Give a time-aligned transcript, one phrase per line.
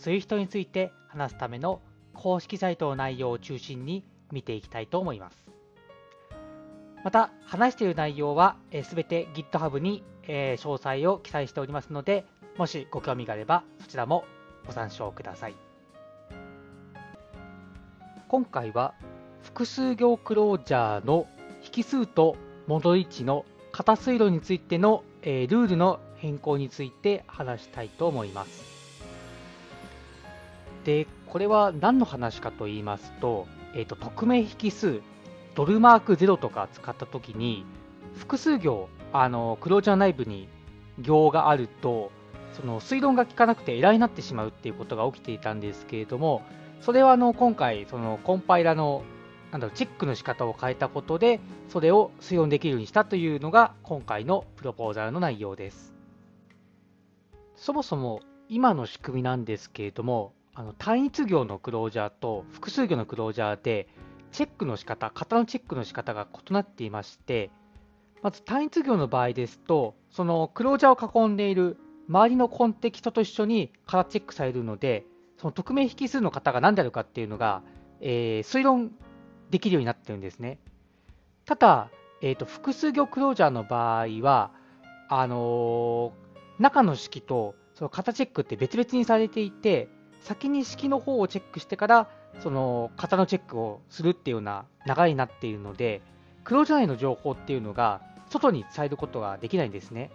[0.00, 1.80] SWIFT について話すための
[2.14, 5.36] 公式サイトの内容を中心に見ていきたいと思います。
[7.04, 12.24] また、話している内容はすべて GitHub に詳細を記載しておりますので、
[12.56, 14.24] もしご興味があればそちらも
[14.66, 15.54] ご参照ください。
[18.28, 18.94] 今回は
[19.42, 21.26] 複数行クロージャーの
[21.76, 28.69] 引数と戻り値の型推論についての、ルールの変更について話したいと思います。
[30.84, 35.00] で、これは何の話かと言いますと、えっ、ー、と、匿名引数、
[35.54, 37.64] ドルマーク0とか使ったときに、
[38.16, 40.48] 複数行、あの、クロージャー内部に
[41.00, 42.10] 行があると、
[42.52, 46.42] その推論が効かなくてエラーになってしまうっていうことが起きていたんですけれども、
[46.80, 49.02] それはあの今回、そのコンパイラの
[49.50, 55.92] なんだろチェックの仕方を変えたことで、それを推論できるようにしたというのが今回のプロポーザルの内容です。
[57.56, 63.88] そもそも今の仕組みなんですけれども、あの単一行のクロージャーと複数行のクロージャーで、
[64.32, 67.50] チェックの仕方、型のチェックの仕方が異なっていまして、
[68.22, 75.06] まず単一行の場合ですと、そのクロージャーを囲んでいる周りのコンテキストと一緒に型チェックされるので、
[75.38, 77.62] その匿名引数の型が何であるかっていうのが、
[78.00, 78.90] えー、推論
[79.50, 80.58] できるようになってるんですね。
[81.46, 84.50] ただ、えーと、複数行クロージャーの場合は、
[85.08, 89.88] あのー、中の式とその型チェックって別々にされていて、
[90.20, 92.08] 先に式の方をチェックしてから、
[92.40, 96.02] その型のチェックをするっていうような流れになっているので、
[96.44, 100.10] クロージャー内の情報っていうのが外に伝えることができないんですね。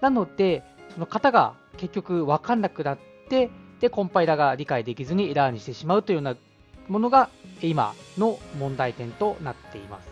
[0.00, 0.62] なので、
[0.92, 2.98] その型が結局分かんなくなっ
[3.28, 3.50] て、
[3.80, 6.36] で、コンパイラが理解できずにエラーにしてしまうというような
[6.88, 7.30] ものが
[7.62, 10.10] 今の問題点となっています。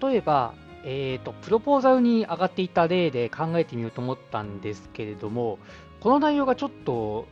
[0.00, 0.54] 例えば、
[0.84, 5.58] えーと、プロポーザルに上がっていた例で考えてみようと思ったんですけれども、
[6.00, 7.26] この内容がちょっと、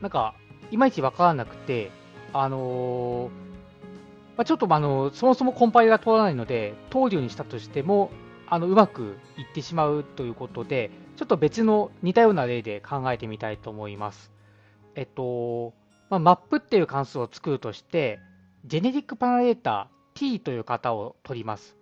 [0.00, 0.34] なんか、
[0.70, 1.90] いまいちわからなくて、
[2.32, 3.30] あのー、
[4.36, 8.10] まあ、ちょっとあのそもそもコンパイルが通らないので、通るようにしたとしても、
[8.48, 14.32] あのうまくいってしまうということで、ちょっと別の似たような例で考えてみたいと思います。
[14.94, 15.74] えっと、
[16.10, 18.18] まあ、マップっていう関数を作るとして、
[18.64, 21.76] ジェネリックパラレータ t という型を取ります。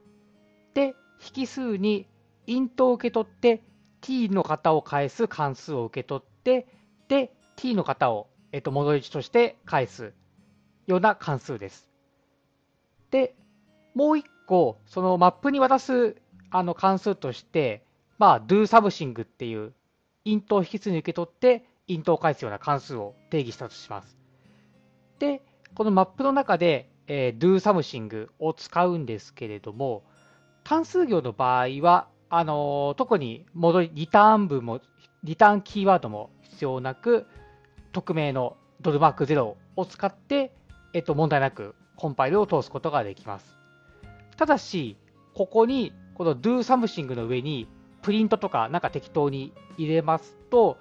[0.74, 0.94] で、
[1.34, 2.06] 引数に
[2.46, 3.62] イントを受け取って、
[4.00, 6.66] t の型を返す関数を受け取って、
[7.08, 10.12] で、t の型を、えっと、戻り値として返す
[10.86, 11.88] ような関数です。
[13.10, 13.36] で、
[13.94, 16.16] もう一個、そのマップに渡す
[16.50, 17.84] あの関数として、
[18.18, 19.72] まあ、do something っていう
[20.24, 24.16] イントを引数に受け取って、イントを返すような関数を定義したとします。
[25.18, 25.42] で、
[25.74, 30.04] このマップの中で、えー、do something を使うんですけれども、
[30.62, 34.80] 単数行の場合は、あの、特に戻り、リターン文も、
[35.24, 37.26] リターンキーワードも必要なく、
[37.92, 40.52] 匿名のドルマーク0を使って、
[40.94, 43.58] えっと、問題なくコンパイルを通すことができます。
[44.36, 44.96] ただし、
[45.34, 47.66] ここに、この do something の上に、
[48.02, 50.78] プリントとかなんか適当に入れますと、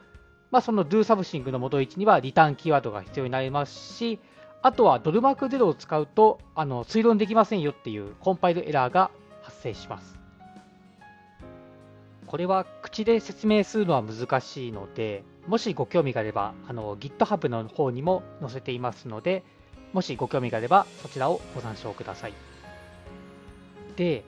[0.51, 4.19] まあ、その do something の元位置にはリターンキーワードが必要になりますし、
[4.61, 9.09] あとはドルマーク0を使うとあの推論できませんよっていうコンパイルエラーが
[9.41, 10.18] 発生します。
[12.29, 19.43] これは口で説明するのは難しいので、もしご興味があれば、あの GitHub の方にも載せていますので、
[19.93, 22.33] もしご興味があればそちらをご参照ください。
[23.95, 24.23] で、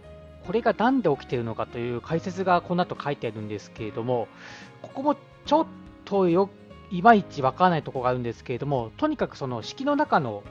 [0.48, 4.27] これが何で起きているのかという解説がこの後書いてあるんですけれども、
[4.81, 5.15] ここも
[5.45, 5.68] ちょっ
[6.03, 6.50] とよ
[6.89, 10.42] いまいちわからないところがあるんですけれども、とにかくその式の中の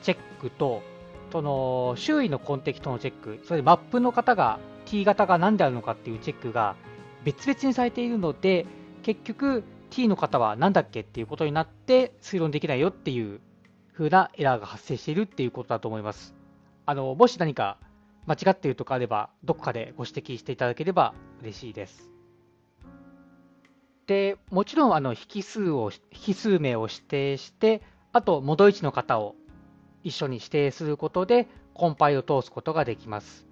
[0.00, 0.80] チェックと、
[1.30, 6.76] その周囲のコンテキストのチェック、それでマップの型が T 型が何であるのかっていうチェックが
[7.24, 8.66] 別々にされているので、
[9.02, 13.40] 結局 t の方は何だっけっていうことになって推論できないよっていう
[13.92, 16.34] 風なエラーが発生しているっていうことだと思います。
[16.86, 17.78] あのもし何か
[18.26, 22.10] 間違っているとかあれば、どこかでご指摘していただければ嬉しいです。
[24.06, 25.90] で、もちろんあの引数を、
[26.26, 27.82] 引数名を指定して、
[28.12, 29.34] あと、戻位置の型を
[30.02, 33.46] 一緒に指定することで、コンパイルを通すことができます。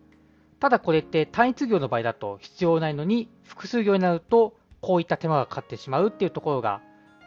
[0.62, 6.81] ただこれって単一行の場合だと必要ないのに、複数行になると、こういった手間がかかってしまうっていうところが、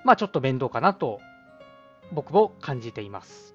[0.06, 1.20] まあちょっと面倒かなと、
[2.14, 3.54] 僕も感じています。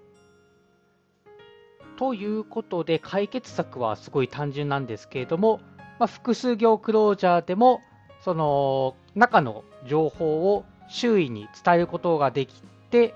[1.96, 5.60] ということで、解決策はすごい単純なんですけれども、
[5.98, 7.80] まあ、複数行クロージャーでも、
[8.20, 13.14] その中の情報を周囲に伝えることができて、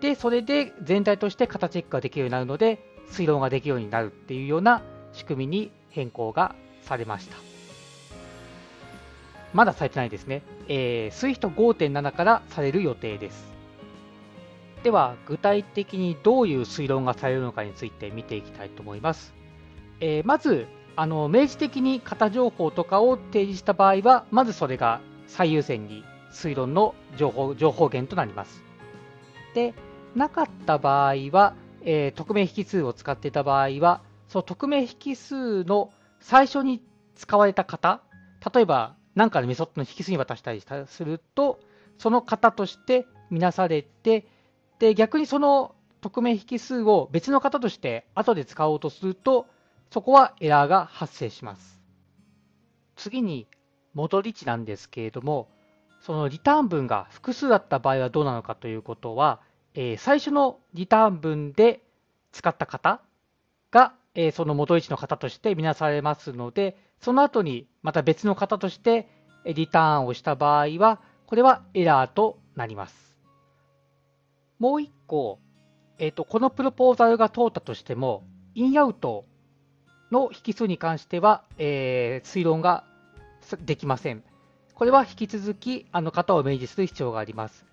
[0.00, 4.82] で、それで全体として型チェックができるようになるので、推論ができるようになるっていうような
[5.12, 7.36] 仕組みに変更がされました。
[9.52, 10.42] まだされてないですね。
[10.68, 13.50] えー、SWIFT 5.7からされる予定です。
[14.82, 19.34] では、具体的にどういう推論がされるのかについて見ていきたいと思います。
[20.00, 20.66] えー、まず、
[20.96, 28.62] あの明示的に型情報とかを提示した場合は、まずそれが最優先に推論の情報情報源となります。
[29.54, 29.74] で、
[30.14, 36.80] なかった場合は、えー、匿名引数を使っていた場合は、その匿名引数の最初に
[37.16, 38.00] 使われた型、
[38.54, 41.58] 例えば何かのメソッドの引数に渡したりすると、
[41.98, 44.28] その型として見なされて、
[44.78, 49.46] で、逆にその匿名引数を別の方として後で使おうとすると、
[49.90, 51.80] そこはエラーが発生します。
[52.94, 53.48] 次に、
[53.94, 55.48] 戻り値なんですけれども、
[56.02, 59.40] そのリターン文が複数だった場合はどうなのかということは、
[59.74, 61.82] えー、最初のリターン文で
[62.30, 63.02] 使った方、
[64.14, 69.08] えー、その戻り値の方として見なされますので、その後にまた別の方として
[69.44, 73.16] リターンをした場合は、これはエラーとなります。
[74.58, 75.38] もう一個、
[75.98, 78.24] えーと、このプロポーザルが通ったとしても、
[78.54, 79.24] インアウト
[80.10, 82.84] の引数に関しては、えー、推論が
[83.64, 84.22] できません。
[84.74, 87.69] これは引き続きあの型を明示する必要があります。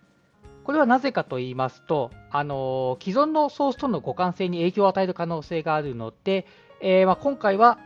[0.67, 6.45] これはなぜかと言いますと、あの既存のソースとの互換性に影響を与える可能性があるので、
[6.81, 7.79] えー、まあ、今回は、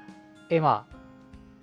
[0.50, 0.96] えー、まあ、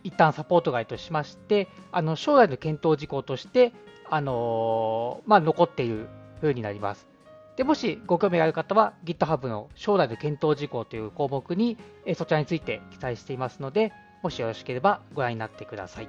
[0.04, 3.72] 一旦サポート外としまして、あの将来の検討事項として、
[4.08, 6.08] あのまあ、残っている
[6.40, 7.08] 風になります。
[7.56, 13.92] でもしご興味がある方は GitHub の将来の検討事項という項目にえそちらについて記載していますので、
[14.22, 16.08] もしよろしければご覧になってください。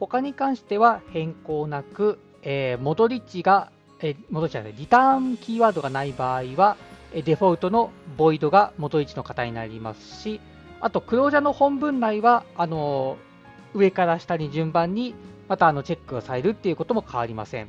[0.00, 3.70] 他に関しては変更なく、えー、戻り値が、
[4.00, 6.76] えー、戻り値じゃない、リターンキーワードがない場合は、
[7.12, 10.40] えデフォルトのボイドが戻り値の型になりますし、
[10.80, 13.16] あと、クロージャの本文内は、あの
[13.74, 15.14] 上から下に順番に
[15.48, 17.68] またあのチェックがされるっていうことも変わりません。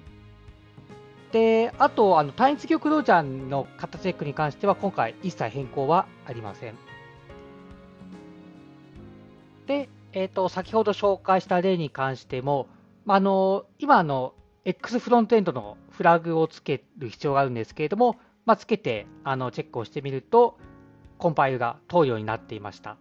[1.31, 6.75] で、あと、あの単一玉ロージャンの型チェックに関しては、今回一切変更はありません。
[9.67, 12.67] で、えーと、先ほど紹介した例に関しても、
[13.07, 14.33] あの今の、
[14.69, 20.59] X フロントエンドのフラグをつける必要があるんですけれども、まあ、つけてあのチェックをしてみると、
[21.17, 22.97] コンパイルが通るようになっていました。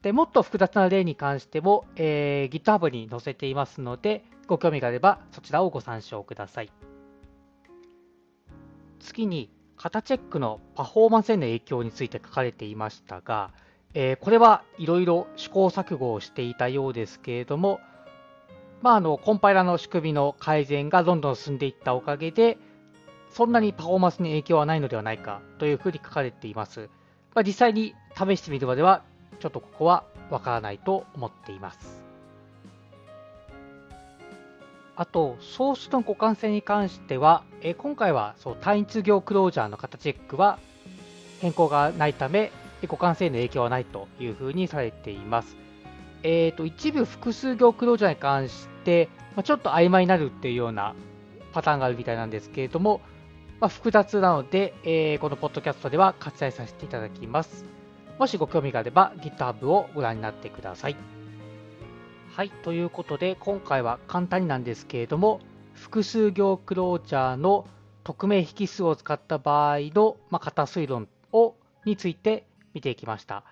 [0.00, 6.72] でもっと複雑な例に関しても、えー、GitHub に載せていますので、ご興味があればそちらをご参照ください。
[8.98, 13.50] 次に、型チェックのパフォーマンスへの影響について書かれていましたが、
[13.92, 17.78] えー、これはいろいろ試行錯誤をしていたようですけれども、
[18.82, 22.58] まあ、あのコンパイラの仕組みの改善がどんどん進んでいったおかげで、
[23.30, 26.88] そんなにパフォーマンスに影響はないのではないかというふうに書かれています。
[27.34, 29.02] まあ、実際に試してみるまでは、
[29.40, 32.02] ちょっとここはわからないと思っています。
[34.96, 40.58] あと、ソースの互換性に関しては、え今回はそう単一行クロージャーの型チェックは
[41.40, 42.50] 変更がないため、
[42.82, 45.67] 互換性の影響はないというふうにされています。
[46.22, 50.94] えーと、一部複数行クロージャーに関して、まあ、ちょっと曖昧になるっていうような
[51.52, 53.00] パターンがあるみたいなんですけれども、
[53.60, 57.64] まあ、複雑なので、えー、このポッドキャストでは割愛させていただきます。
[58.18, 60.96] もしご興味があれば GitHub をご覧になってください。
[62.34, 65.40] はい、ということで、今回は簡単になんですけれども、
[65.72, 67.66] 複数行クロージャーの
[68.04, 73.44] 匿名引数を使った場合の、まあ、型推論をについて見ていきました。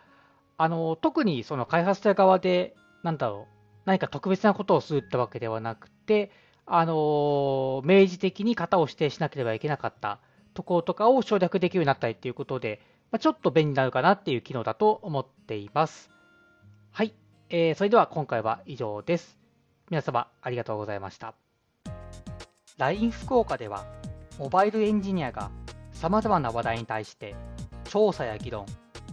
[0.59, 6.31] あの特にその開発者側で、なんだろう、何か特別なことをするってわけではなくて、
[6.67, 10.19] あの明示的に型を指定しなければいけなかった
[10.55, 12.81] ところとかを省略できるようになったりということで、
[13.13, 16.11] まあ、ちょっと便利になるかなっていう機能だと思っています。
[16.91, 17.15] はい。
[17.51, 19.39] えー、それでは今回は以上です。
[19.91, 21.35] 皆様ありがとうございました。
[22.79, 23.87] LINE 福岡では、
[24.39, 25.51] モバイルエンジニアが
[25.93, 27.37] 様々な話題に対して
[27.85, 28.67] 調査や議論、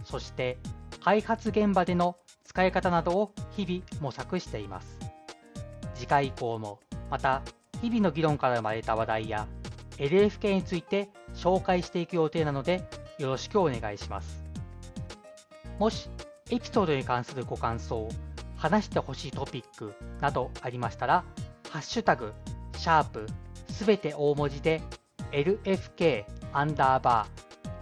[0.04, 0.58] そして
[1.04, 4.98] 開発現場での使い方などを日々模索しています。
[5.94, 6.80] 次回以降も
[7.10, 7.42] また
[7.82, 9.46] 日々の議論から生まれた話題や
[9.98, 14.42] LFK について紹介していく予定なのでよろしくお願いします。
[15.78, 16.08] もし
[16.50, 18.08] エピソードに関するご感想、
[18.56, 19.92] 話してほしいトピック
[20.22, 21.22] などありましたら、
[21.68, 22.32] ハッシュタグ、
[22.78, 23.26] シャープ、
[23.68, 24.80] すべて大文字で
[25.32, 27.26] LFK アンダーバ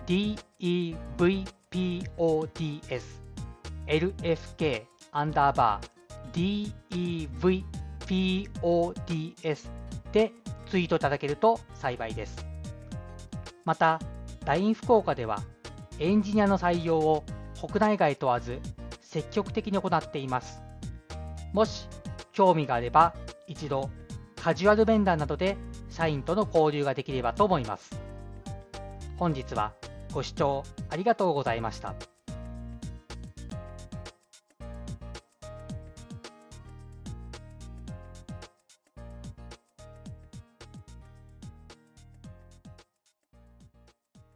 [0.09, 2.83] ー DEVP podslfk
[5.13, 6.73] アンダーバー
[8.09, 9.69] DEVPODS
[10.13, 10.33] で
[10.69, 12.47] ツイートいただけると幸いです。
[13.65, 14.01] また、
[14.45, 15.41] LINE 福岡では
[15.99, 17.25] エンジニアの採用を
[17.61, 18.59] 国内外問わず
[19.01, 20.61] 積極的に行っています。
[21.53, 21.87] もし
[22.33, 23.15] 興味があれば
[23.47, 23.91] 一度
[24.37, 25.57] カジュアル面談などで
[25.91, 27.91] 社員との交流ができればと思います。
[29.19, 29.73] 本日は
[30.13, 32.12] ご視聴ありがとうございました。